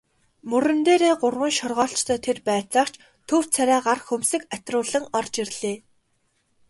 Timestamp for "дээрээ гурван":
0.85-1.53